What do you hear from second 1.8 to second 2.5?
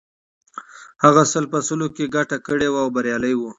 کې ګټه